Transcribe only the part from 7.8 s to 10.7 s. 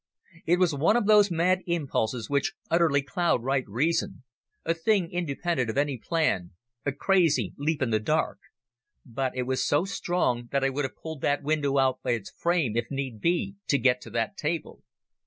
in the dark. But it was so strong that